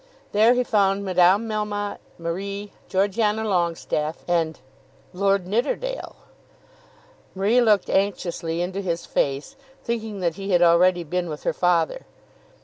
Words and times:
There 0.31 0.55
he 0.55 0.63
found 0.63 1.05
Madame 1.05 1.47
Melmotte, 1.47 1.99
Marie, 2.17 2.71
Georgiana 2.89 3.43
Longestaffe, 3.43 4.23
and 4.27 4.57
Lord 5.13 5.45
Nidderdale. 5.45 6.15
Marie 7.35 7.61
looked 7.61 7.87
anxiously 7.87 8.63
into 8.63 8.81
his 8.81 9.05
face, 9.05 9.55
thinking 9.83 10.19
that 10.21 10.37
he 10.37 10.49
had 10.49 10.63
already 10.63 11.03
been 11.03 11.29
with 11.29 11.43
her 11.43 11.53
father. 11.53 12.07